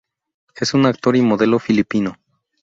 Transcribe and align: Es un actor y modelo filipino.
Es 0.55 0.73
un 0.73 0.87
actor 0.87 1.15
y 1.15 1.21
modelo 1.21 1.59
filipino. 1.59 2.17